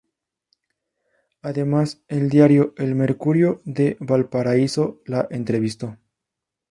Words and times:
Además, 1.43 2.01
el 2.07 2.27
diario 2.31 2.73
"El 2.75 2.95
Mercurio 2.95 3.61
de 3.65 3.97
Valparaíso" 3.99 4.99
la 5.05 5.27
entrevistó. 5.29 5.99